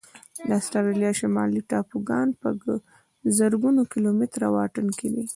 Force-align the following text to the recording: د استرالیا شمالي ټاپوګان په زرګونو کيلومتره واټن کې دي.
د 0.47 0.49
استرالیا 0.59 1.11
شمالي 1.19 1.61
ټاپوګان 1.69 2.27
په 2.41 2.47
زرګونو 3.37 3.81
کيلومتره 3.93 4.47
واټن 4.55 4.87
کې 4.97 5.07
دي. 5.15 5.25